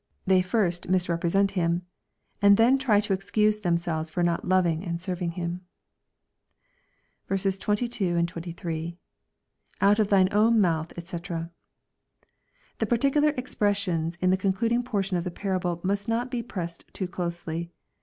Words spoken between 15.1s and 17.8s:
of the parable must not be pressed too closely.